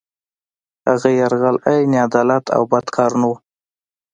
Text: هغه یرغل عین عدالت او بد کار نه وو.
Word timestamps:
هغه 0.89 1.09
یرغل 1.19 1.55
عین 1.67 1.91
عدالت 2.07 2.45
او 2.55 2.61
بد 2.71 2.85
کار 2.95 3.11
نه 3.21 3.25
وو. 3.29 3.35